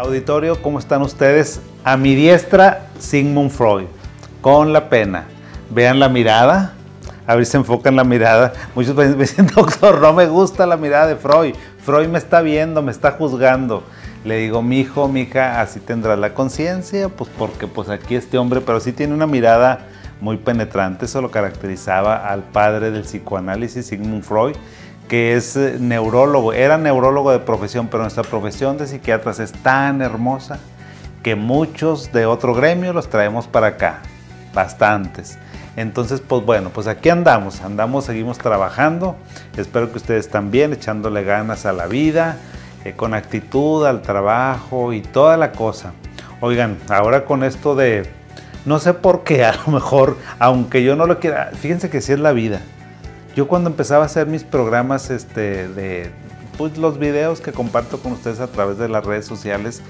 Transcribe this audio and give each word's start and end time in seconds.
Auditorio, 0.00 0.62
¿cómo 0.62 0.78
están 0.78 1.02
ustedes? 1.02 1.60
A 1.84 1.98
mi 1.98 2.14
diestra, 2.14 2.86
Sigmund 2.98 3.50
Freud, 3.50 3.84
con 4.40 4.72
la 4.72 4.88
pena. 4.88 5.26
Vean 5.68 6.00
la 6.00 6.08
mirada, 6.08 6.72
a 7.26 7.34
ver 7.34 7.44
si 7.44 7.52
se 7.52 7.58
enfoca 7.58 7.90
en 7.90 7.96
la 7.96 8.04
mirada. 8.04 8.54
Muchos 8.74 8.96
me 8.96 9.06
dicen, 9.12 9.46
doctor, 9.54 10.00
no 10.00 10.14
me 10.14 10.26
gusta 10.26 10.64
la 10.64 10.78
mirada 10.78 11.06
de 11.06 11.16
Freud. 11.16 11.54
Freud 11.84 12.08
me 12.08 12.16
está 12.16 12.40
viendo, 12.40 12.80
me 12.80 12.92
está 12.92 13.10
juzgando. 13.10 13.84
Le 14.24 14.38
digo, 14.38 14.62
mi 14.62 14.80
hijo, 14.80 15.06
mi 15.06 15.20
hija, 15.20 15.60
así 15.60 15.80
tendrás 15.80 16.18
la 16.18 16.32
conciencia, 16.32 17.10
pues 17.10 17.28
porque 17.36 17.66
pues 17.66 17.90
aquí 17.90 18.14
este 18.14 18.38
hombre, 18.38 18.62
pero 18.62 18.80
sí 18.80 18.92
tiene 18.92 19.12
una 19.12 19.26
mirada 19.26 19.80
muy 20.22 20.38
penetrante. 20.38 21.04
Eso 21.04 21.20
lo 21.20 21.30
caracterizaba 21.30 22.26
al 22.26 22.42
padre 22.44 22.90
del 22.90 23.02
psicoanálisis, 23.02 23.84
Sigmund 23.84 24.22
Freud 24.22 24.56
que 25.10 25.34
es 25.34 25.56
eh, 25.56 25.76
neurólogo, 25.80 26.52
era 26.52 26.78
neurólogo 26.78 27.32
de 27.32 27.40
profesión, 27.40 27.88
pero 27.88 28.04
nuestra 28.04 28.22
profesión 28.22 28.78
de 28.78 28.86
psiquiatras 28.86 29.40
es 29.40 29.50
tan 29.50 30.02
hermosa 30.02 30.60
que 31.24 31.34
muchos 31.34 32.12
de 32.12 32.26
otro 32.26 32.54
gremio 32.54 32.92
los 32.92 33.10
traemos 33.10 33.48
para 33.48 33.66
acá, 33.66 33.98
bastantes. 34.54 35.36
Entonces, 35.74 36.20
pues 36.20 36.44
bueno, 36.46 36.70
pues 36.70 36.86
aquí 36.86 37.08
andamos, 37.08 37.60
andamos, 37.62 38.04
seguimos 38.04 38.38
trabajando. 38.38 39.16
Espero 39.56 39.90
que 39.90 39.96
ustedes 39.96 40.28
también 40.28 40.72
echándole 40.72 41.24
ganas 41.24 41.66
a 41.66 41.72
la 41.72 41.88
vida, 41.88 42.36
eh, 42.84 42.92
con 42.92 43.12
actitud 43.12 43.84
al 43.86 44.02
trabajo 44.02 44.92
y 44.92 45.00
toda 45.02 45.36
la 45.36 45.50
cosa. 45.50 45.90
Oigan, 46.40 46.78
ahora 46.88 47.24
con 47.24 47.42
esto 47.42 47.74
de, 47.74 48.08
no 48.64 48.78
sé 48.78 48.94
por 48.94 49.24
qué, 49.24 49.44
a 49.44 49.56
lo 49.66 49.72
mejor, 49.72 50.18
aunque 50.38 50.84
yo 50.84 50.94
no 50.94 51.06
lo 51.06 51.18
quiera, 51.18 51.50
fíjense 51.52 51.90
que 51.90 52.00
sí 52.00 52.12
es 52.12 52.20
la 52.20 52.30
vida. 52.30 52.60
Yo 53.36 53.46
cuando 53.46 53.70
empezaba 53.70 54.02
a 54.02 54.06
hacer 54.06 54.26
mis 54.26 54.44
programas 54.44 55.10
este, 55.10 55.68
de 55.68 56.10
pues, 56.58 56.76
los 56.76 56.98
videos 56.98 57.40
que 57.40 57.52
comparto 57.52 57.98
con 57.98 58.12
ustedes 58.12 58.40
a 58.40 58.48
través 58.48 58.78
de 58.78 58.88
las 58.88 59.04
redes 59.04 59.24
sociales, 59.24 59.82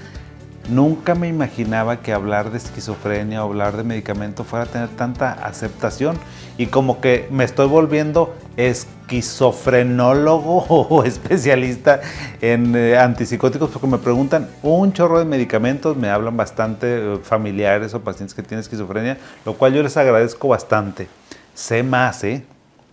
nunca 0.69 1.15
me 1.15 1.27
imaginaba 1.27 2.01
que 2.01 2.13
hablar 2.13 2.51
de 2.51 2.59
esquizofrenia 2.59 3.43
o 3.43 3.49
hablar 3.49 3.77
de 3.77 3.83
medicamento 3.83 4.43
fuera 4.43 4.65
a 4.65 4.67
tener 4.67 4.89
tanta 4.89 5.31
aceptación 5.31 6.17
y 6.57 6.67
como 6.67 7.01
que 7.01 7.27
me 7.31 7.43
estoy 7.43 7.67
volviendo 7.67 8.35
esquizofrenólogo 8.57 10.57
o 10.69 11.03
especialista 11.03 12.01
en 12.41 12.75
eh, 12.75 12.97
antipsicóticos 12.97 13.71
porque 13.71 13.87
me 13.87 13.97
preguntan 13.97 14.49
un 14.61 14.93
chorro 14.93 15.19
de 15.19 15.25
medicamentos, 15.25 15.97
me 15.97 16.09
hablan 16.09 16.37
bastante 16.37 17.15
eh, 17.15 17.17
familiares 17.23 17.93
o 17.93 18.01
pacientes 18.01 18.35
que 18.35 18.43
tienen 18.43 18.61
esquizofrenia, 18.61 19.17
lo 19.45 19.55
cual 19.55 19.73
yo 19.73 19.81
les 19.81 19.97
agradezco 19.97 20.47
bastante. 20.47 21.07
Sé 21.53 21.83
más, 21.83 22.23
¿eh? 22.23 22.45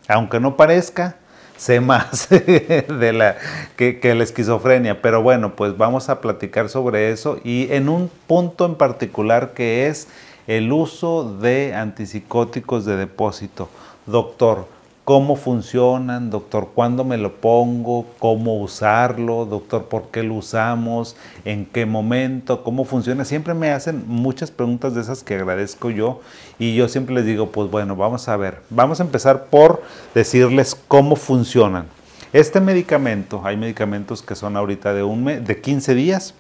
Aunque 0.09 0.41
no 0.41 0.57
parezca, 0.57 1.17
sé 1.57 1.81
más 1.81 2.29
de 2.31 3.13
la, 3.13 3.37
que, 3.77 4.01
que, 4.01 4.15
la 4.15 4.25
esquizofrenia. 4.25 5.03
Pero 5.03 5.23
bueno, 5.23 5.55
pues 5.55 5.77
vamos 5.77 6.09
a 6.09 6.21
platicar 6.21 6.69
sobre 6.69 7.11
eso 7.11 7.39
y 7.45 7.71
en 7.71 7.89
un 7.89 8.11
punto 8.27 8.67
en 8.67 8.75
particular 8.75 9.53
que 9.53 9.87
es 9.87 10.09
el 10.47 10.73
uso 10.73 11.37
de 11.39 11.75
antipsicóticos 11.75 12.85
de 12.85 12.97
depósito. 12.97 13.69
Doctor, 14.07 14.67
cómo 15.09 15.37
funcionan, 15.37 16.29
doctor, 16.29 16.69
cuándo 16.75 17.03
me 17.03 17.17
lo 17.17 17.37
pongo, 17.37 18.05
cómo 18.19 18.61
usarlo, 18.61 19.47
doctor, 19.47 19.87
por 19.87 20.09
qué 20.11 20.23
lo 20.23 20.35
usamos, 20.35 21.17
en 21.47 21.65
qué 21.65 21.87
momento, 21.87 22.63
cómo 22.63 22.85
funciona. 22.85 23.25
Siempre 23.25 23.55
me 23.55 23.71
hacen 23.71 24.05
muchas 24.07 24.51
preguntas 24.51 24.95
de 24.95 25.01
esas 25.01 25.23
que 25.23 25.37
agradezco 25.37 25.89
yo 25.89 26.21
y 26.59 26.75
yo 26.75 26.89
siempre 26.89 27.15
les 27.15 27.25
digo, 27.25 27.51
pues 27.53 27.71
bueno, 27.71 27.97
vamos 27.97 28.29
a 28.29 28.37
ver, 28.37 28.61
vamos 28.69 29.01
a 29.01 29.03
empezar 29.03 29.47
por 29.47 29.83
decirles 30.15 30.77
cómo 30.89 31.17
funcionan. 31.17 31.87
Este 32.35 32.61
medicamento, 32.61 33.41
hay 33.45 33.57
medicamentos 33.57 34.21
que 34.21 34.35
son 34.35 34.59
ahorita 34.59 34.93
de, 34.93 35.05
un 35.05 35.25
de 35.25 35.61
15 35.63 35.95
días, 35.95 36.35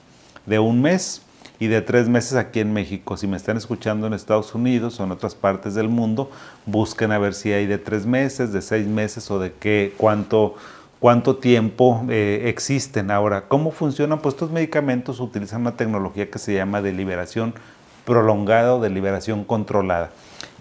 de 0.44 0.58
un 0.58 0.82
mes, 0.82 1.22
y 1.60 1.66
de 1.66 1.82
tres 1.82 2.08
meses 2.08 2.34
aquí 2.34 2.60
en 2.60 2.72
México. 2.72 3.16
Si 3.16 3.26
me 3.26 3.36
están 3.36 3.56
escuchando 3.56 4.06
en 4.06 4.12
Estados 4.12 4.54
Unidos 4.54 5.00
o 5.00 5.04
en 5.04 5.12
otras 5.12 5.34
partes 5.34 5.74
del 5.74 5.88
mundo, 5.88 6.30
busquen 6.66 7.12
a 7.12 7.18
ver 7.18 7.34
si 7.34 7.52
hay 7.52 7.66
de 7.66 7.78
tres 7.78 8.06
meses, 8.06 8.52
de 8.52 8.62
seis 8.62 8.86
meses 8.86 9.30
o 9.30 9.38
de 9.38 9.52
qué, 9.52 9.92
cuánto, 9.96 10.54
cuánto 11.00 11.36
tiempo 11.36 12.04
eh, 12.08 12.44
existen. 12.46 13.10
Ahora, 13.10 13.48
¿cómo 13.48 13.70
funcionan? 13.72 14.20
Pues 14.20 14.34
estos 14.34 14.50
medicamentos 14.50 15.20
utilizan 15.20 15.62
una 15.62 15.76
tecnología 15.76 16.30
que 16.30 16.38
se 16.38 16.54
llama 16.54 16.80
de 16.80 16.92
liberación 16.92 17.54
prolongada 18.04 18.74
o 18.74 18.80
de 18.80 18.90
liberación 18.90 19.44
controlada. 19.44 20.10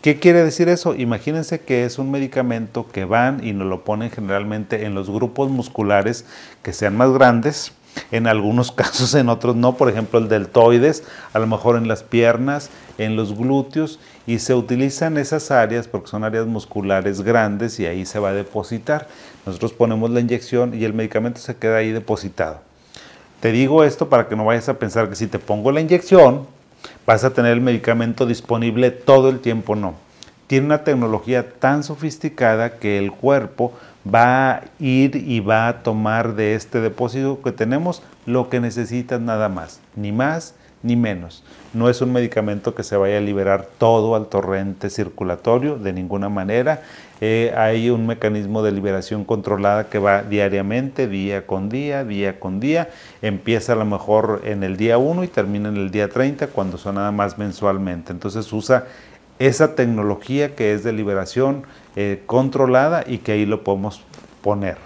¿Qué 0.01 0.19
quiere 0.19 0.43
decir 0.43 0.69
eso? 0.69 0.93
Imagínense 0.95 1.61
que 1.61 1.83
es 1.83 1.97
un 1.97 2.11
medicamento 2.11 2.87
que 2.87 3.05
van 3.05 3.43
y 3.43 3.53
nos 3.53 3.67
lo 3.67 3.83
ponen 3.83 4.11
generalmente 4.11 4.85
en 4.85 4.93
los 4.93 5.09
grupos 5.09 5.49
musculares 5.49 6.25
que 6.61 6.71
sean 6.71 6.95
más 6.95 7.11
grandes, 7.11 7.73
en 8.11 8.27
algunos 8.27 8.71
casos, 8.73 9.13
en 9.15 9.29
otros 9.29 9.55
no, 9.55 9.75
por 9.75 9.89
ejemplo 9.89 10.19
el 10.19 10.29
deltoides, 10.29 11.03
a 11.33 11.39
lo 11.39 11.47
mejor 11.47 11.77
en 11.77 11.87
las 11.87 12.03
piernas, 12.03 12.69
en 12.97 13.15
los 13.15 13.37
glúteos, 13.37 13.99
y 14.25 14.39
se 14.39 14.53
utilizan 14.53 15.17
esas 15.17 15.51
áreas 15.51 15.87
porque 15.87 16.09
son 16.09 16.23
áreas 16.23 16.45
musculares 16.45 17.21
grandes 17.21 17.79
y 17.79 17.85
ahí 17.85 18.05
se 18.05 18.19
va 18.19 18.29
a 18.29 18.33
depositar. 18.33 19.07
Nosotros 19.45 19.73
ponemos 19.73 20.09
la 20.11 20.19
inyección 20.19 20.73
y 20.73 20.83
el 20.83 20.93
medicamento 20.93 21.39
se 21.39 21.55
queda 21.55 21.77
ahí 21.77 21.91
depositado. 21.91 22.59
Te 23.39 23.51
digo 23.51 23.83
esto 23.83 24.09
para 24.09 24.27
que 24.27 24.35
no 24.35 24.45
vayas 24.45 24.67
a 24.67 24.79
pensar 24.79 25.09
que 25.09 25.15
si 25.15 25.27
te 25.27 25.39
pongo 25.39 25.71
la 25.71 25.79
inyección, 25.79 26.47
vas 27.05 27.23
a 27.23 27.33
tener 27.33 27.53
el 27.53 27.61
medicamento 27.61 28.25
disponible 28.25 28.91
todo 28.91 29.29
el 29.29 29.39
tiempo, 29.39 29.75
no. 29.75 29.95
Tiene 30.47 30.65
una 30.65 30.83
tecnología 30.83 31.51
tan 31.51 31.83
sofisticada 31.83 32.77
que 32.79 32.97
el 32.97 33.11
cuerpo 33.11 33.73
va 34.13 34.51
a 34.51 34.63
ir 34.79 35.15
y 35.15 35.39
va 35.39 35.67
a 35.67 35.83
tomar 35.83 36.35
de 36.35 36.55
este 36.55 36.81
depósito 36.81 37.41
que 37.41 37.51
tenemos 37.51 38.01
lo 38.25 38.49
que 38.49 38.59
necesitas 38.59 39.21
nada 39.21 39.49
más, 39.49 39.79
ni 39.95 40.11
más 40.11 40.55
ni 40.83 40.95
menos. 40.95 41.43
No 41.73 41.89
es 41.89 42.01
un 42.01 42.13
medicamento 42.13 42.75
que 42.75 42.83
se 42.83 42.97
vaya 42.97 43.17
a 43.17 43.21
liberar 43.21 43.67
todo 43.77 44.15
al 44.15 44.27
torrente 44.27 44.89
circulatorio 44.89 45.77
de 45.77 45.93
ninguna 45.93 46.29
manera. 46.29 46.81
Eh, 47.19 47.53
hay 47.57 47.89
un 47.89 48.05
mecanismo 48.05 48.61
de 48.61 48.71
liberación 48.71 49.25
controlada 49.25 49.89
que 49.89 49.99
va 49.99 50.21
diariamente, 50.21 51.07
día 51.07 51.45
con 51.47 51.69
día, 51.69 52.03
día 52.03 52.39
con 52.39 52.59
día. 52.59 52.89
Empieza 53.21 53.73
a 53.73 53.75
lo 53.75 53.85
mejor 53.85 54.41
en 54.45 54.63
el 54.63 54.77
día 54.77 54.97
1 54.97 55.23
y 55.23 55.27
termina 55.27 55.69
en 55.69 55.77
el 55.77 55.91
día 55.91 56.09
30 56.09 56.47
cuando 56.47 56.77
son 56.77 56.95
nada 56.95 57.11
más 57.11 57.37
mensualmente. 57.37 58.11
Entonces 58.11 58.51
usa 58.53 58.85
esa 59.39 59.75
tecnología 59.75 60.55
que 60.55 60.73
es 60.73 60.83
de 60.83 60.93
liberación 60.93 61.63
eh, 61.95 62.23
controlada 62.25 63.03
y 63.05 63.19
que 63.19 63.33
ahí 63.33 63.45
lo 63.45 63.63
podemos 63.63 64.01
poner. 64.41 64.77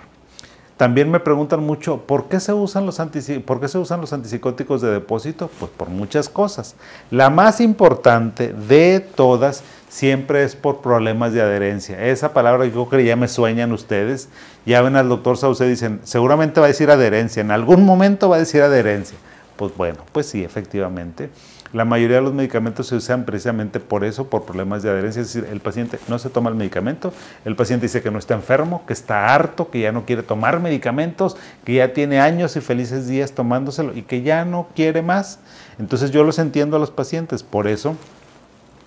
También 0.81 1.11
me 1.11 1.19
preguntan 1.19 1.63
mucho, 1.63 1.97
¿por 2.07 2.27
qué, 2.27 2.39
se 2.39 2.53
usan 2.53 2.87
los 2.87 2.99
¿por 3.45 3.69
se 3.69 3.77
usan 3.77 4.01
los 4.01 4.13
antipsicóticos 4.13 4.81
de 4.81 4.89
depósito? 4.89 5.47
Pues 5.59 5.69
por 5.69 5.89
muchas 5.89 6.27
cosas. 6.27 6.75
La 7.11 7.29
más 7.29 7.61
importante 7.61 8.51
de 8.51 8.99
todas 8.99 9.63
siempre 9.89 10.43
es 10.43 10.55
por 10.55 10.81
problemas 10.81 11.33
de 11.33 11.41
adherencia. 11.43 12.03
Esa 12.07 12.33
palabra 12.33 12.65
yo 12.65 12.71
creo 12.87 13.01
que 13.01 13.05
ya 13.05 13.15
me 13.15 13.27
sueñan 13.27 13.73
ustedes. 13.73 14.29
Ya 14.65 14.81
ven 14.81 14.95
al 14.95 15.07
doctor 15.07 15.37
Sauce 15.37 15.67
dicen, 15.67 15.99
seguramente 16.03 16.59
va 16.59 16.65
a 16.65 16.69
decir 16.69 16.89
adherencia, 16.89 17.41
en 17.41 17.51
algún 17.51 17.85
momento 17.85 18.29
va 18.29 18.37
a 18.37 18.39
decir 18.39 18.63
adherencia. 18.63 19.19
Pues 19.57 19.77
bueno, 19.77 19.99
pues 20.11 20.25
sí, 20.25 20.43
efectivamente. 20.43 21.29
La 21.73 21.85
mayoría 21.85 22.17
de 22.17 22.21
los 22.23 22.33
medicamentos 22.33 22.87
se 22.87 22.95
usan 22.95 23.23
precisamente 23.23 23.79
por 23.79 24.03
eso, 24.03 24.29
por 24.29 24.43
problemas 24.43 24.83
de 24.83 24.89
adherencia. 24.89 25.21
Es 25.21 25.33
decir, 25.33 25.49
el 25.51 25.61
paciente 25.61 25.99
no 26.07 26.19
se 26.19 26.29
toma 26.29 26.49
el 26.49 26.55
medicamento, 26.55 27.13
el 27.45 27.55
paciente 27.55 27.85
dice 27.85 28.01
que 28.01 28.11
no 28.11 28.19
está 28.19 28.33
enfermo, 28.33 28.83
que 28.85 28.93
está 28.93 29.33
harto, 29.33 29.71
que 29.71 29.79
ya 29.79 29.91
no 29.91 30.05
quiere 30.05 30.23
tomar 30.23 30.59
medicamentos, 30.59 31.37
que 31.63 31.75
ya 31.75 31.93
tiene 31.93 32.19
años 32.19 32.55
y 32.55 32.61
felices 32.61 33.07
días 33.07 33.31
tomándoselo 33.31 33.95
y 33.95 34.01
que 34.01 34.21
ya 34.21 34.43
no 34.43 34.67
quiere 34.75 35.01
más. 35.01 35.39
Entonces 35.79 36.11
yo 36.11 36.23
los 36.23 36.39
entiendo 36.39 36.75
a 36.75 36.79
los 36.79 36.91
pacientes, 36.91 37.43
por 37.43 37.67
eso 37.67 37.95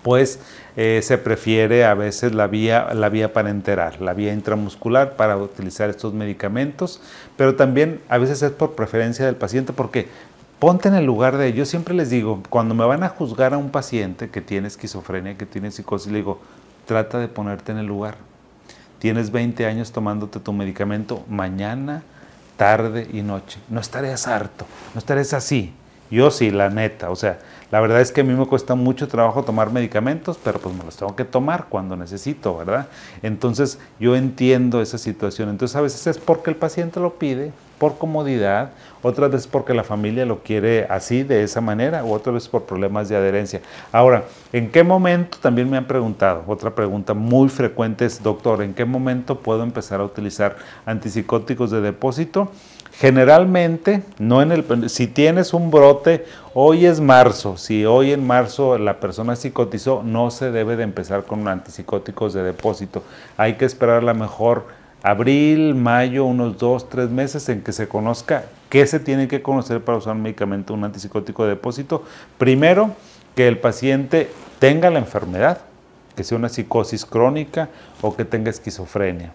pues 0.05 0.37
eh, 0.77 0.99
se 1.01 1.17
prefiere 1.17 1.83
a 1.83 1.95
veces 1.95 2.35
la 2.35 2.45
vía, 2.45 2.93
la 2.93 3.09
vía 3.09 3.33
parenteral, 3.33 3.95
la 3.99 4.13
vía 4.13 4.33
intramuscular 4.33 5.15
para 5.15 5.35
utilizar 5.35 5.89
estos 5.89 6.13
medicamentos, 6.13 7.01
pero 7.37 7.55
también 7.55 7.99
a 8.07 8.19
veces 8.19 8.43
es 8.43 8.51
por 8.51 8.75
preferencia 8.75 9.25
del 9.25 9.35
paciente 9.35 9.73
porque 9.73 10.07
ponte 10.59 10.87
en 10.87 10.95
el 10.95 11.05
lugar 11.05 11.37
de 11.37 11.47
ellos. 11.47 11.69
Siempre 11.69 11.93
les 11.93 12.09
digo, 12.09 12.41
cuando 12.49 12.75
me 12.75 12.85
van 12.85 13.03
a 13.03 13.09
juzgar 13.09 13.53
a 13.53 13.57
un 13.57 13.69
paciente 13.69 14.29
que 14.29 14.41
tiene 14.41 14.67
esquizofrenia, 14.67 15.37
que 15.37 15.45
tiene 15.45 15.71
psicosis, 15.71 16.11
le 16.11 16.19
digo, 16.19 16.39
trata 16.85 17.19
de 17.19 17.27
ponerte 17.27 17.71
en 17.71 17.79
el 17.79 17.85
lugar. 17.85 18.17
Tienes 18.99 19.31
20 19.31 19.65
años 19.65 19.91
tomándote 19.91 20.39
tu 20.39 20.53
medicamento 20.53 21.23
mañana, 21.29 22.03
tarde 22.57 23.07
y 23.11 23.21
noche. 23.21 23.59
No 23.69 23.79
estarías 23.79 24.27
harto, 24.27 24.65
no 24.93 24.99
estarías 24.99 25.33
así. 25.33 25.73
Yo 26.09 26.31
sí, 26.31 26.51
la 26.51 26.69
neta, 26.69 27.09
o 27.09 27.15
sea, 27.15 27.39
la 27.71 27.79
verdad 27.79 28.01
es 28.01 28.11
que 28.11 28.21
a 28.21 28.23
mí 28.23 28.33
me 28.33 28.45
cuesta 28.45 28.75
mucho 28.75 29.07
trabajo 29.07 29.43
tomar 29.43 29.71
medicamentos, 29.71 30.39
pero 30.43 30.59
pues 30.59 30.75
me 30.75 30.83
los 30.83 30.95
tengo 30.95 31.15
que 31.15 31.25
tomar 31.25 31.65
cuando 31.67 31.95
necesito, 31.95 32.57
¿verdad? 32.57 32.87
Entonces 33.23 33.79
yo 33.99 34.15
entiendo 34.15 34.81
esa 34.81 34.97
situación. 34.97 35.49
Entonces 35.49 35.75
a 35.75 35.81
veces 35.81 36.05
es 36.07 36.17
porque 36.17 36.51
el 36.51 36.55
paciente 36.55 36.99
lo 36.99 37.15
pide, 37.15 37.51
por 37.77 37.97
comodidad, 37.97 38.71
otras 39.01 39.31
veces 39.31 39.47
porque 39.47 39.73
la 39.73 39.83
familia 39.83 40.25
lo 40.25 40.43
quiere 40.43 40.85
así, 40.89 41.23
de 41.23 41.43
esa 41.43 41.59
manera, 41.61 42.03
u 42.05 42.13
otras 42.13 42.33
veces 42.35 42.49
por 42.49 42.63
problemas 42.63 43.09
de 43.09 43.15
adherencia. 43.15 43.61
Ahora, 43.91 44.23
¿en 44.53 44.71
qué 44.71 44.83
momento? 44.83 45.37
También 45.41 45.69
me 45.69 45.77
han 45.77 45.85
preguntado, 45.85 46.43
otra 46.47 46.73
pregunta 46.73 47.13
muy 47.13 47.49
frecuente 47.49 48.05
es, 48.05 48.23
doctor, 48.23 48.61
¿en 48.61 48.73
qué 48.73 48.85
momento 48.85 49.39
puedo 49.39 49.63
empezar 49.63 49.99
a 49.99 50.05
utilizar 50.05 50.55
antipsicóticos 50.85 51.71
de 51.71 51.81
depósito? 51.81 52.51
Generalmente, 52.99 54.03
no 54.19 54.41
en 54.41 54.53
el, 54.53 54.89
si 54.89 55.07
tienes 55.07 55.53
un 55.53 55.69
brote, 55.69 56.25
hoy 56.53 56.85
es 56.85 57.01
marzo, 57.01 57.57
si 57.57 57.85
hoy 57.85 58.13
en 58.13 58.25
marzo 58.25 58.77
la 58.77 59.01
persona 59.01 59.35
psicotizó, 59.35 60.01
no 60.01 60.31
se 60.31 60.49
debe 60.51 60.77
de 60.77 60.83
empezar 60.83 61.25
con 61.25 61.45
antipsicóticos 61.45 62.33
de 62.33 62.43
depósito. 62.43 63.03
Hay 63.35 63.55
que 63.55 63.65
esperar 63.65 63.97
a 63.97 64.01
lo 64.01 64.15
mejor 64.15 64.67
abril, 65.03 65.75
mayo, 65.75 66.23
unos 66.23 66.57
dos, 66.57 66.87
tres 66.87 67.09
meses 67.09 67.49
en 67.49 67.63
que 67.63 67.73
se 67.73 67.89
conozca 67.89 68.45
qué 68.69 68.87
se 68.87 69.01
tiene 69.01 69.27
que 69.27 69.41
conocer 69.41 69.81
para 69.81 69.97
usar 69.97 70.15
un 70.15 70.21
medicamento, 70.21 70.73
un 70.73 70.85
antipsicótico 70.85 71.43
de 71.43 71.49
depósito. 71.49 72.03
Primero, 72.37 72.91
que 73.35 73.49
el 73.49 73.57
paciente 73.57 74.31
tenga 74.59 74.89
la 74.89 74.99
enfermedad, 74.99 75.59
que 76.15 76.23
sea 76.23 76.37
una 76.37 76.47
psicosis 76.47 77.05
crónica 77.05 77.67
o 78.01 78.15
que 78.15 78.23
tenga 78.23 78.49
esquizofrenia. 78.49 79.33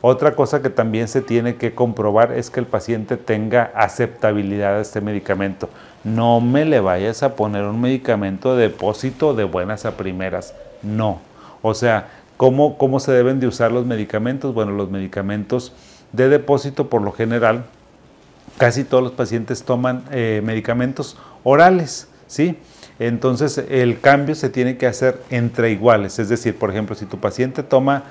Otra 0.00 0.34
cosa 0.36 0.62
que 0.62 0.70
también 0.70 1.08
se 1.08 1.22
tiene 1.22 1.56
que 1.56 1.74
comprobar 1.74 2.32
es 2.32 2.50
que 2.50 2.60
el 2.60 2.66
paciente 2.66 3.16
tenga 3.16 3.72
aceptabilidad 3.74 4.76
a 4.76 4.80
este 4.80 5.00
medicamento. 5.00 5.68
No 6.04 6.40
me 6.40 6.64
le 6.64 6.80
vayas 6.80 7.22
a 7.22 7.34
poner 7.34 7.64
un 7.64 7.80
medicamento 7.80 8.56
de 8.56 8.68
depósito 8.68 9.34
de 9.34 9.44
buenas 9.44 9.84
a 9.86 9.96
primeras. 9.96 10.54
No. 10.82 11.20
O 11.62 11.74
sea, 11.74 12.06
¿Cómo, 12.38 12.78
¿Cómo 12.78 13.00
se 13.00 13.10
deben 13.10 13.40
de 13.40 13.48
usar 13.48 13.72
los 13.72 13.84
medicamentos? 13.84 14.54
Bueno, 14.54 14.70
los 14.70 14.92
medicamentos 14.92 15.72
de 16.12 16.28
depósito 16.28 16.88
por 16.88 17.02
lo 17.02 17.10
general, 17.10 17.64
casi 18.58 18.84
todos 18.84 19.02
los 19.02 19.12
pacientes 19.12 19.64
toman 19.64 20.04
eh, 20.12 20.40
medicamentos 20.44 21.18
orales, 21.42 22.06
¿sí? 22.28 22.56
Entonces 23.00 23.58
el 23.68 23.98
cambio 23.98 24.36
se 24.36 24.50
tiene 24.50 24.76
que 24.76 24.86
hacer 24.86 25.20
entre 25.30 25.72
iguales, 25.72 26.20
es 26.20 26.28
decir, 26.28 26.56
por 26.56 26.70
ejemplo, 26.70 26.94
si 26.94 27.06
tu 27.06 27.18
paciente 27.18 27.64
toma 27.64 28.04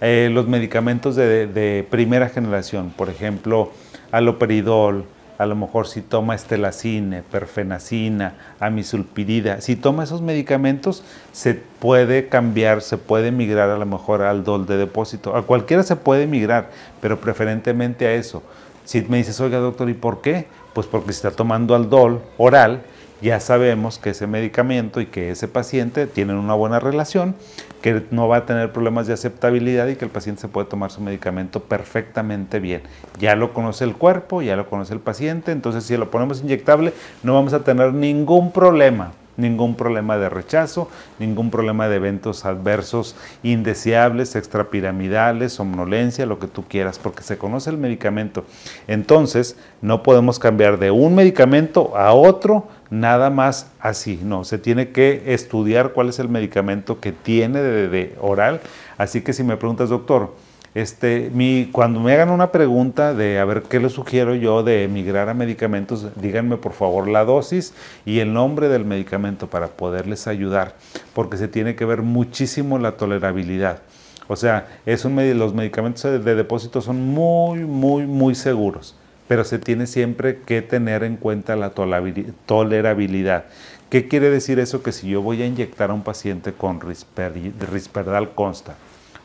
eh, 0.00 0.28
los 0.32 0.46
medicamentos 0.46 1.16
de, 1.16 1.46
de, 1.46 1.86
primera 1.88 2.28
generación, 2.28 2.92
por 2.96 3.08
ejemplo, 3.08 3.70
aloperidol, 4.12 5.04
a 5.38 5.46
lo 5.46 5.54
mejor 5.54 5.86
si 5.86 6.00
toma 6.00 6.34
estelacine, 6.34 7.22
perfenacina, 7.22 8.34
amisulpirida, 8.58 9.60
si 9.60 9.76
toma 9.76 10.04
esos 10.04 10.22
medicamentos 10.22 11.02
se 11.32 11.54
puede 11.54 12.28
cambiar, 12.28 12.80
se 12.82 12.96
puede 12.96 13.32
migrar 13.32 13.70
a 13.70 13.78
lo 13.78 13.86
mejor 13.86 14.22
al 14.22 14.44
DOL 14.44 14.66
de 14.66 14.76
depósito. 14.76 15.36
A 15.36 15.42
cualquiera 15.42 15.82
se 15.82 15.96
puede 15.96 16.26
migrar, 16.26 16.70
pero 17.00 17.20
preferentemente 17.20 18.06
a 18.06 18.14
eso. 18.14 18.42
Si 18.84 19.02
me 19.02 19.18
dices, 19.18 19.40
oiga 19.40 19.58
doctor, 19.58 19.90
¿y 19.90 19.94
por 19.94 20.20
qué? 20.20 20.46
Pues 20.72 20.86
porque 20.86 21.12
si 21.12 21.16
está 21.16 21.30
tomando 21.30 21.74
al 21.74 21.90
DOL 21.90 22.22
oral, 22.38 22.82
ya 23.20 23.40
sabemos 23.40 23.98
que 23.98 24.10
ese 24.10 24.26
medicamento 24.26 25.00
y 25.00 25.06
que 25.06 25.30
ese 25.30 25.48
paciente 25.48 26.06
tienen 26.06 26.36
una 26.36 26.54
buena 26.54 26.80
relación, 26.80 27.34
que 27.82 28.02
no 28.10 28.28
va 28.28 28.38
a 28.38 28.46
tener 28.46 28.72
problemas 28.72 29.06
de 29.06 29.14
aceptabilidad 29.14 29.86
y 29.88 29.96
que 29.96 30.04
el 30.04 30.10
paciente 30.10 30.42
se 30.42 30.48
puede 30.48 30.68
tomar 30.68 30.90
su 30.90 31.00
medicamento 31.00 31.60
perfectamente 31.60 32.60
bien. 32.60 32.82
Ya 33.18 33.36
lo 33.36 33.52
conoce 33.52 33.84
el 33.84 33.94
cuerpo, 33.94 34.42
ya 34.42 34.56
lo 34.56 34.68
conoce 34.68 34.94
el 34.94 35.00
paciente, 35.00 35.52
entonces 35.52 35.84
si 35.84 35.96
lo 35.96 36.10
ponemos 36.10 36.40
inyectable 36.40 36.92
no 37.22 37.34
vamos 37.34 37.52
a 37.52 37.64
tener 37.64 37.92
ningún 37.92 38.52
problema 38.52 39.12
ningún 39.36 39.74
problema 39.74 40.16
de 40.18 40.28
rechazo, 40.28 40.88
ningún 41.18 41.50
problema 41.50 41.88
de 41.88 41.96
eventos 41.96 42.44
adversos 42.44 43.16
indeseables, 43.42 44.34
extrapiramidales, 44.34 45.52
somnolencia, 45.52 46.26
lo 46.26 46.38
que 46.38 46.46
tú 46.46 46.64
quieras, 46.64 46.98
porque 46.98 47.22
se 47.22 47.38
conoce 47.38 47.70
el 47.70 47.78
medicamento. 47.78 48.44
Entonces, 48.86 49.56
no 49.82 50.02
podemos 50.02 50.38
cambiar 50.38 50.78
de 50.78 50.90
un 50.90 51.14
medicamento 51.14 51.96
a 51.96 52.12
otro 52.12 52.68
nada 52.90 53.30
más 53.30 53.70
así, 53.80 54.20
no, 54.22 54.44
se 54.44 54.58
tiene 54.58 54.90
que 54.90 55.34
estudiar 55.34 55.92
cuál 55.92 56.08
es 56.08 56.18
el 56.18 56.28
medicamento 56.28 57.00
que 57.00 57.12
tiene 57.12 57.60
de, 57.60 58.16
oral. 58.20 58.60
Así 58.98 59.22
que 59.22 59.32
si 59.32 59.42
me 59.42 59.56
preguntas, 59.56 59.88
doctor, 59.88 60.34
este, 60.74 61.30
mi, 61.32 61.70
cuando 61.72 62.00
me 62.00 62.12
hagan 62.12 62.30
una 62.30 62.52
pregunta 62.52 63.14
de 63.14 63.38
a 63.38 63.44
ver 63.46 63.62
qué 63.62 63.80
les 63.80 63.92
sugiero 63.92 64.34
yo 64.34 64.62
de 64.62 64.84
emigrar 64.84 65.28
a 65.28 65.34
medicamentos, 65.34 66.08
díganme 66.16 66.58
por 66.58 66.72
favor 66.72 67.08
la 67.08 67.24
dosis 67.24 67.72
y 68.04 68.18
el 68.18 68.34
nombre 68.34 68.68
del 68.68 68.84
medicamento 68.84 69.46
para 69.46 69.68
poderles 69.68 70.26
ayudar, 70.26 70.74
porque 71.14 71.38
se 71.38 71.48
tiene 71.48 71.76
que 71.76 71.86
ver 71.86 72.02
muchísimo 72.02 72.78
la 72.78 72.92
tolerabilidad. 72.92 73.80
O 74.28 74.36
sea, 74.36 74.68
es 74.84 75.04
un, 75.04 75.16
los 75.38 75.54
medicamentos 75.54 76.02
de 76.02 76.34
depósito 76.34 76.80
son 76.80 77.00
muy, 77.00 77.60
muy, 77.60 78.06
muy 78.06 78.34
seguros, 78.34 78.96
pero 79.28 79.44
se 79.44 79.58
tiene 79.58 79.86
siempre 79.86 80.40
que 80.46 80.62
tener 80.62 81.02
en 81.04 81.16
cuenta 81.16 81.56
la 81.56 81.70
tolerabilidad. 81.70 83.44
¿Qué 83.90 84.08
quiere 84.08 84.30
decir 84.30 84.58
eso? 84.58 84.82
Que 84.82 84.92
si 84.92 85.08
yo 85.08 85.22
voy 85.22 85.42
a 85.42 85.46
inyectar 85.46 85.90
a 85.90 85.94
un 85.94 86.02
paciente 86.02 86.52
con 86.52 86.80
risperdal 86.80 88.34
consta, 88.34 88.76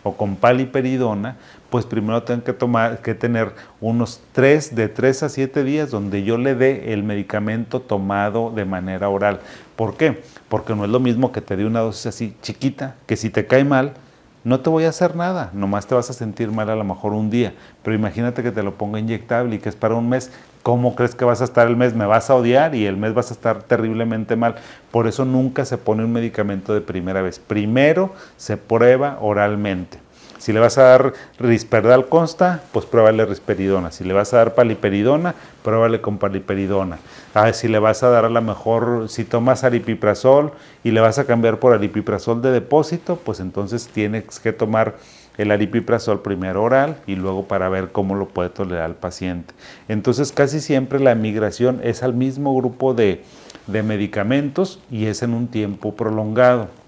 o 0.03 0.13
con 0.13 0.36
paliperidona, 0.36 1.38
pues 1.69 1.86
primero 1.86 2.24
tengo 2.24 2.44
que, 2.44 2.53
tomar, 2.53 3.01
que 3.01 3.13
tener 3.13 3.51
unos 3.80 4.21
3, 4.31 4.75
de 4.75 4.89
3 4.89 5.24
a 5.24 5.30
7 5.30 5.63
días 5.63 5.92
donde 5.92 6.24
yo 6.24 6.38
le 6.38 6.56
dé 6.56 6.94
el 6.94 7.03
medicamento 7.03 7.81
tomado 7.81 8.51
de 8.51 8.65
manera 8.65 9.09
oral. 9.09 9.42
¿Por 9.75 9.95
qué? 9.98 10.21
Porque 10.50 10.75
no 10.75 10.86
es 10.86 10.89
lo 10.89 11.00
mismo 11.00 11.31
que 11.31 11.42
te 11.42 11.56
dé 11.56 11.65
una 11.65 11.81
dosis 11.81 12.07
así 12.07 12.36
chiquita, 12.42 12.95
que 13.06 13.15
si 13.15 13.30
te 13.30 13.45
cae 13.45 13.63
mal, 13.63 13.94
no 14.43 14.59
te 14.59 14.69
voy 14.69 14.85
a 14.85 14.89
hacer 14.89 15.15
nada, 15.15 15.51
nomás 15.53 15.85
te 15.85 15.93
vas 15.93 16.09
a 16.09 16.13
sentir 16.13 16.51
mal 16.51 16.69
a 16.69 16.75
lo 16.75 16.83
mejor 16.83 17.13
un 17.13 17.29
día, 17.29 17.53
pero 17.83 17.95
imagínate 17.95 18.41
que 18.41 18.51
te 18.51 18.63
lo 18.63 18.73
ponga 18.75 18.99
inyectable 18.99 19.55
y 19.55 19.59
que 19.59 19.69
es 19.69 19.75
para 19.75 19.95
un 19.95 20.09
mes, 20.09 20.31
¿cómo 20.63 20.95
crees 20.95 21.15
que 21.15 21.25
vas 21.25 21.41
a 21.41 21.43
estar 21.43 21.67
el 21.67 21.77
mes? 21.77 21.93
Me 21.93 22.05
vas 22.05 22.29
a 22.29 22.35
odiar 22.35 22.73
y 22.73 22.85
el 22.85 22.97
mes 22.97 23.13
vas 23.13 23.29
a 23.31 23.33
estar 23.33 23.63
terriblemente 23.63 24.35
mal. 24.35 24.55
Por 24.91 25.07
eso 25.07 25.25
nunca 25.25 25.65
se 25.65 25.77
pone 25.77 26.03
un 26.03 26.11
medicamento 26.11 26.73
de 26.73 26.81
primera 26.81 27.21
vez. 27.21 27.39
Primero 27.39 28.13
se 28.38 28.57
prueba 28.57 29.17
oralmente. 29.21 29.99
Si 30.41 30.51
le 30.53 30.59
vas 30.59 30.79
a 30.79 30.83
dar 30.85 31.13
risperdal 31.38 32.09
consta, 32.09 32.63
pues 32.71 32.88
pruébale 32.88 33.27
risperidona. 33.27 33.91
Si 33.91 34.03
le 34.03 34.11
vas 34.11 34.33
a 34.33 34.38
dar 34.38 34.55
paliperidona, 34.55 35.35
pruébale 35.63 36.01
con 36.01 36.17
paliperidona. 36.17 36.97
Ah, 37.35 37.53
si 37.53 37.67
le 37.67 37.77
vas 37.77 38.01
a 38.01 38.09
dar 38.09 38.25
a 38.25 38.29
lo 38.29 38.41
mejor, 38.41 39.07
si 39.07 39.23
tomas 39.23 39.63
aripiprazol 39.63 40.51
y 40.83 40.89
le 40.89 40.99
vas 40.99 41.19
a 41.19 41.25
cambiar 41.25 41.59
por 41.59 41.73
aripiprazol 41.73 42.41
de 42.41 42.49
depósito, 42.49 43.17
pues 43.17 43.39
entonces 43.39 43.88
tienes 43.89 44.39
que 44.39 44.51
tomar 44.51 44.95
el 45.38 45.51
aripiprazol 45.51 46.23
primero 46.23 46.63
oral 46.63 46.97
y 47.05 47.17
luego 47.17 47.43
para 47.47 47.69
ver 47.69 47.91
cómo 47.91 48.15
lo 48.15 48.27
puede 48.27 48.49
tolerar 48.49 48.89
el 48.89 48.95
paciente. 48.95 49.53
Entonces 49.89 50.31
casi 50.31 50.59
siempre 50.59 50.99
la 50.99 51.13
migración 51.13 51.81
es 51.83 52.01
al 52.01 52.15
mismo 52.15 52.55
grupo 52.55 52.95
de, 52.95 53.23
de 53.67 53.83
medicamentos 53.83 54.79
y 54.89 55.05
es 55.05 55.21
en 55.21 55.35
un 55.35 55.49
tiempo 55.49 55.95
prolongado. 55.95 56.80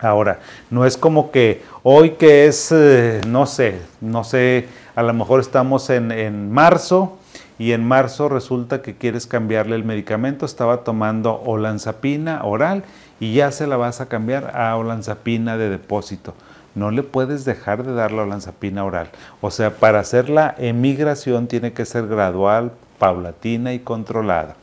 Ahora, 0.00 0.40
no 0.70 0.84
es 0.84 0.96
como 0.96 1.30
que 1.30 1.62
hoy 1.82 2.10
que 2.10 2.46
es, 2.46 2.72
eh, 2.72 3.20
no 3.26 3.46
sé, 3.46 3.80
no 4.00 4.24
sé, 4.24 4.66
a 4.96 5.02
lo 5.02 5.14
mejor 5.14 5.40
estamos 5.40 5.88
en, 5.88 6.10
en, 6.10 6.50
marzo 6.50 7.16
y 7.58 7.72
en 7.72 7.86
marzo 7.86 8.28
resulta 8.28 8.82
que 8.82 8.96
quieres 8.96 9.26
cambiarle 9.26 9.76
el 9.76 9.84
medicamento, 9.84 10.46
estaba 10.46 10.78
tomando 10.78 11.40
olanzapina 11.42 12.44
oral 12.44 12.82
y 13.20 13.34
ya 13.34 13.52
se 13.52 13.66
la 13.66 13.76
vas 13.76 14.00
a 14.00 14.06
cambiar 14.06 14.56
a 14.56 14.76
olanzapina 14.76 15.56
de 15.56 15.70
depósito. 15.70 16.34
No 16.74 16.90
le 16.90 17.04
puedes 17.04 17.44
dejar 17.44 17.84
de 17.84 17.94
dar 17.94 18.10
la 18.10 18.22
olanzapina 18.22 18.84
oral. 18.84 19.10
O 19.40 19.52
sea, 19.52 19.76
para 19.76 20.00
hacer 20.00 20.28
la 20.28 20.56
emigración 20.58 21.46
tiene 21.46 21.72
que 21.72 21.84
ser 21.84 22.08
gradual, 22.08 22.72
paulatina 22.98 23.72
y 23.72 23.78
controlada 23.78 24.56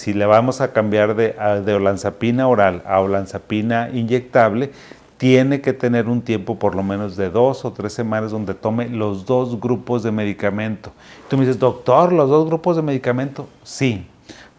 si 0.00 0.14
le 0.14 0.24
vamos 0.24 0.62
a 0.62 0.72
cambiar 0.72 1.14
de, 1.14 1.34
de 1.62 1.74
olanzapina 1.74 2.48
oral 2.48 2.82
a 2.86 3.00
olanzapina 3.00 3.90
inyectable, 3.92 4.70
tiene 5.18 5.60
que 5.60 5.74
tener 5.74 6.08
un 6.08 6.22
tiempo 6.22 6.58
por 6.58 6.74
lo 6.74 6.82
menos 6.82 7.18
de 7.18 7.28
dos 7.28 7.66
o 7.66 7.72
tres 7.74 7.92
semanas 7.92 8.30
donde 8.30 8.54
tome 8.54 8.88
los 8.88 9.26
dos 9.26 9.60
grupos 9.60 10.02
de 10.02 10.10
medicamento. 10.10 10.90
Tú 11.28 11.36
me 11.36 11.44
dices, 11.44 11.58
doctor, 11.58 12.14
¿los 12.14 12.30
dos 12.30 12.46
grupos 12.46 12.76
de 12.76 12.82
medicamento? 12.82 13.46
Sí. 13.62 14.06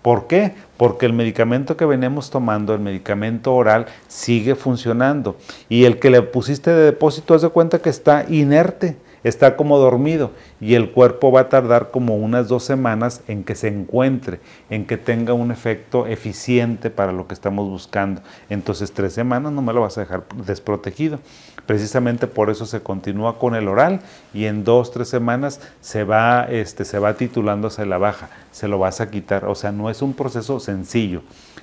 ¿Por 0.03 0.27
qué? 0.27 0.53
Porque 0.77 1.07
el 1.07 1.13
medicamento 1.13 1.75
que 1.75 1.85
venimos 1.85 2.29
tomando, 2.29 2.75
el 2.75 2.79
medicamento 2.79 3.55
oral, 3.55 3.87
sigue 4.07 4.53
funcionando. 4.53 5.37
Y 5.69 5.85
el 5.85 5.97
que 5.97 6.11
le 6.11 6.21
pusiste 6.21 6.69
de 6.69 6.83
depósito, 6.83 7.33
haz 7.33 7.41
de 7.41 7.49
cuenta 7.49 7.79
que 7.79 7.89
está 7.89 8.27
inerte 8.29 8.95
está 9.23 9.55
como 9.55 9.77
dormido 9.77 10.31
y 10.59 10.75
el 10.75 10.91
cuerpo 10.91 11.31
va 11.31 11.41
a 11.41 11.49
tardar 11.49 11.91
como 11.91 12.15
unas 12.15 12.47
dos 12.47 12.63
semanas 12.63 13.21
en 13.27 13.43
que 13.43 13.55
se 13.55 13.67
encuentre, 13.67 14.39
en 14.69 14.85
que 14.85 14.97
tenga 14.97 15.33
un 15.33 15.51
efecto 15.51 16.07
eficiente 16.07 16.89
para 16.89 17.11
lo 17.11 17.27
que 17.27 17.33
estamos 17.33 17.69
buscando. 17.69 18.21
Entonces 18.49 18.91
tres 18.91 19.13
semanas 19.13 19.51
no 19.51 19.61
me 19.61 19.73
lo 19.73 19.81
vas 19.81 19.97
a 19.97 20.01
dejar 20.01 20.23
desprotegido. 20.45 21.19
Precisamente 21.65 22.27
por 22.27 22.49
eso 22.49 22.65
se 22.65 22.81
continúa 22.81 23.37
con 23.37 23.55
el 23.55 23.67
oral 23.67 24.01
y 24.33 24.45
en 24.45 24.63
dos, 24.63 24.91
tres 24.91 25.07
semanas 25.07 25.61
se 25.79 26.03
va, 26.03 26.45
este, 26.49 26.85
se 26.85 26.99
va 26.99 27.13
titulándose 27.13 27.85
la 27.85 27.97
baja, 27.97 28.29
se 28.51 28.67
lo 28.67 28.79
vas 28.79 28.99
a 28.99 29.09
quitar. 29.11 29.45
O 29.45 29.55
sea, 29.55 29.71
no 29.71 29.89
es 29.89 30.01
un 30.01 30.13
proceso 30.13 30.59
sencillo. 30.59 31.21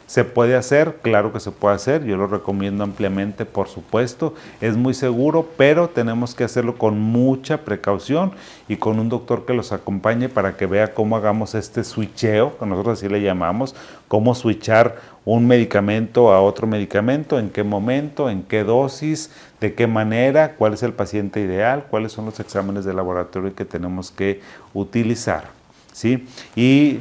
¿Se 0.09 0.25
puede 0.25 0.57
hacer? 0.57 1.00
Claro 1.03 1.35
que 1.35 1.38
se 1.38 1.50
puede 1.50 1.75
hacer, 1.75 2.03
yo 2.03 2.17
lo 2.17 2.27
recomiendo 2.27 2.83
ampliamente, 2.83 3.45
por 3.45 3.69
supuesto, 3.69 4.33
es 4.62 4.75
muy 4.75 4.95
seguro, 4.95 5.47
pero 5.59 5.91
tenemos 5.91 6.35
que 6.35 6.45
hacerlo 6.45 6.79
con 6.79 6.99
mucha 6.99 7.59
precaución 7.59 8.33
y 8.69 8.77
con 8.77 9.00
un 9.00 9.11
doctor 9.11 9.45
que 9.45 9.53
los 9.53 9.71
acompañe 9.71 10.31
para 10.31 10.57
que 10.57 10.65
vea 10.65 10.95
cómo 10.95 11.19
hagamos 11.19 11.55
este 11.55 11.85
switcheo, 11.85 12.57
que 12.57 12.65
nosotros 12.65 12.99
así 12.99 13.11
le 13.11 13.21
llamamos, 13.21 13.75
cómo 14.09 14.35
switchar 14.35 14.97
un 15.27 15.47
medicamento 15.47 16.33
a 16.33 16.41
otro 16.41 16.67
medicamento, 16.67 17.38
en 17.38 17.50
qué 17.50 17.62
momento, 17.62 18.31
en 18.31 18.45
qué 18.45 18.65
dosis, 18.65 19.31
de 19.61 19.75
qué 19.75 19.87
manera, 19.87 20.55
cuál 20.55 20.73
es 20.73 20.83
el 20.83 20.95
paciente 20.95 21.41
ideal, 21.41 21.85
cuáles 21.91 22.12
son 22.12 22.25
los 22.25 22.41
exámenes 22.41 22.87
de 22.87 22.95
laboratorio 22.95 23.55
que 23.55 23.67
tenemos 23.67 24.11
que 24.11 24.41
utilizar. 24.73 25.58
¿Sí? 25.99 26.25
Y 26.55 27.00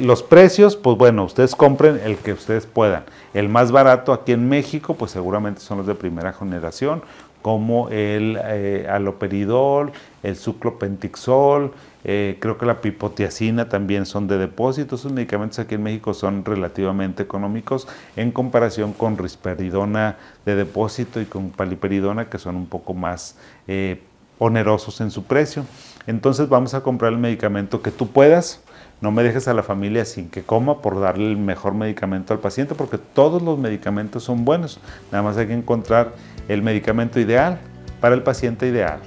los 0.00 0.22
precios, 0.22 0.76
pues 0.76 0.96
bueno, 0.96 1.24
ustedes 1.24 1.54
compren 1.54 2.00
el 2.02 2.16
que 2.16 2.32
ustedes 2.32 2.64
puedan. 2.66 3.04
El 3.34 3.50
más 3.50 3.70
barato 3.70 4.14
aquí 4.14 4.32
en 4.32 4.48
México, 4.48 4.94
pues 4.94 5.10
seguramente 5.10 5.60
son 5.60 5.78
los 5.78 5.86
de 5.86 5.94
primera 5.94 6.32
generación, 6.32 7.02
como 7.42 7.88
el 7.90 8.38
eh, 8.42 8.86
aloperidol, 8.90 9.92
el 10.22 10.36
suclopentixol, 10.36 11.72
eh, 12.04 12.38
creo 12.40 12.56
que 12.56 12.64
la 12.64 12.80
pipotiacina 12.80 13.68
también 13.68 14.06
son 14.06 14.26
de 14.26 14.38
depósito. 14.38 14.96
Esos 14.96 15.12
medicamentos 15.12 15.58
aquí 15.58 15.74
en 15.74 15.82
México 15.82 16.14
son 16.14 16.44
relativamente 16.44 17.22
económicos 17.22 17.88
en 18.16 18.30
comparación 18.30 18.94
con 18.94 19.18
risperidona 19.18 20.16
de 20.46 20.54
depósito 20.54 21.20
y 21.20 21.26
con 21.26 21.50
paliperidona 21.50 22.30
que 22.30 22.38
son 22.38 22.56
un 22.56 22.66
poco 22.66 22.94
más 22.94 23.36
eh, 23.68 24.00
onerosos 24.38 25.00
en 25.02 25.10
su 25.10 25.24
precio. 25.24 25.64
Entonces 26.06 26.48
vamos 26.48 26.74
a 26.74 26.82
comprar 26.82 27.12
el 27.12 27.18
medicamento 27.18 27.82
que 27.82 27.90
tú 27.90 28.08
puedas. 28.08 28.60
No 29.00 29.12
me 29.12 29.22
dejes 29.22 29.48
a 29.48 29.54
la 29.54 29.62
familia 29.62 30.04
sin 30.04 30.28
que 30.28 30.42
coma 30.42 30.82
por 30.82 31.00
darle 31.00 31.30
el 31.30 31.36
mejor 31.36 31.74
medicamento 31.74 32.34
al 32.34 32.40
paciente 32.40 32.74
porque 32.74 32.98
todos 32.98 33.42
los 33.42 33.58
medicamentos 33.58 34.24
son 34.24 34.44
buenos. 34.44 34.80
Nada 35.10 35.22
más 35.22 35.36
hay 35.36 35.46
que 35.46 35.54
encontrar 35.54 36.12
el 36.48 36.62
medicamento 36.62 37.18
ideal 37.18 37.60
para 38.00 38.14
el 38.14 38.22
paciente 38.22 38.66
ideal. 38.66 39.00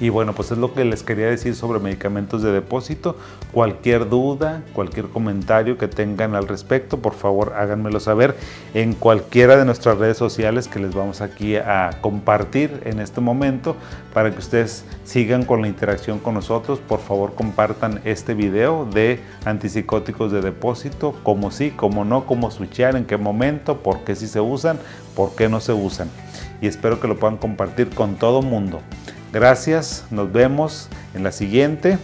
Y 0.00 0.08
bueno, 0.08 0.34
pues 0.34 0.50
es 0.50 0.58
lo 0.58 0.74
que 0.74 0.84
les 0.84 1.04
quería 1.04 1.26
decir 1.26 1.54
sobre 1.54 1.78
medicamentos 1.78 2.42
de 2.42 2.50
depósito. 2.50 3.16
Cualquier 3.52 4.08
duda, 4.08 4.62
cualquier 4.72 5.06
comentario 5.06 5.78
que 5.78 5.86
tengan 5.86 6.34
al 6.34 6.48
respecto, 6.48 6.98
por 6.98 7.14
favor 7.14 7.52
háganmelo 7.56 8.00
saber 8.00 8.36
en 8.74 8.94
cualquiera 8.94 9.56
de 9.56 9.64
nuestras 9.64 9.98
redes 9.98 10.16
sociales 10.16 10.66
que 10.66 10.80
les 10.80 10.94
vamos 10.94 11.20
aquí 11.20 11.56
a 11.56 11.98
compartir 12.00 12.80
en 12.84 12.98
este 12.98 13.20
momento 13.20 13.76
para 14.12 14.32
que 14.32 14.38
ustedes 14.38 14.84
sigan 15.04 15.44
con 15.44 15.62
la 15.62 15.68
interacción 15.68 16.18
con 16.18 16.34
nosotros. 16.34 16.80
Por 16.80 16.98
favor 16.98 17.34
compartan 17.34 18.00
este 18.04 18.34
video 18.34 18.86
de 18.86 19.20
antipsicóticos 19.44 20.32
de 20.32 20.40
depósito, 20.40 21.14
cómo 21.22 21.52
sí, 21.52 21.70
cómo 21.70 22.04
no, 22.04 22.26
cómo 22.26 22.50
switchear, 22.50 22.96
en 22.96 23.04
qué 23.04 23.16
momento, 23.16 23.78
por 23.78 24.00
qué 24.00 24.16
sí 24.16 24.26
se 24.26 24.40
usan, 24.40 24.80
por 25.14 25.36
qué 25.36 25.48
no 25.48 25.60
se 25.60 25.72
usan. 25.72 26.10
Y 26.60 26.66
espero 26.66 26.98
que 26.98 27.06
lo 27.06 27.16
puedan 27.16 27.36
compartir 27.36 27.90
con 27.90 28.16
todo 28.16 28.42
mundo. 28.42 28.80
Gracias, 29.34 30.04
nos 30.12 30.32
vemos 30.32 30.88
en 31.12 31.24
la 31.24 31.32
siguiente 31.32 31.98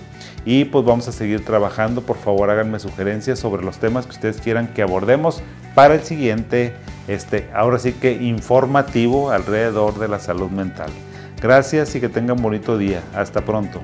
y 0.45 0.65
pues 0.65 0.85
vamos 0.85 1.07
a 1.07 1.13
seguir 1.13 1.45
trabajando. 1.45 2.03
Por 2.03 2.17
favor, 2.17 2.51
háganme 2.51 2.81
sugerencias 2.81 3.39
sobre 3.39 3.63
los 3.63 3.79
temas 3.79 4.05
que 4.05 4.11
ustedes 4.11 4.41
quieran 4.41 4.67
que 4.75 4.83
abordemos 4.83 5.41
para 5.77 5.95
el 5.95 6.03
siguiente, 6.03 6.75
este, 7.07 7.49
ahora 7.55 7.79
sí 7.79 7.93
que 7.93 8.15
informativo 8.15 9.31
alrededor 9.31 10.01
de 10.01 10.09
la 10.09 10.19
salud 10.19 10.51
mental. 10.51 10.91
Gracias 11.41 11.95
y 11.95 12.01
que 12.01 12.09
tengan 12.09 12.43
bonito 12.43 12.77
día. 12.77 13.01
Hasta 13.15 13.43
pronto. 13.43 13.81